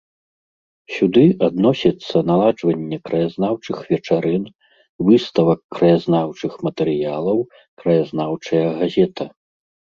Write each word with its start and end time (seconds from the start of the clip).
Сюды 0.93 1.23
адносіцца 1.47 2.15
наладжванне 2.29 2.97
краязнаўчых 3.11 3.77
вечарын, 3.91 4.43
выставак 5.11 5.59
краязнаўчых 5.77 6.53
матэрыялаў, 6.71 7.37
краязнаўчая 7.85 8.67
газета. 8.85 9.33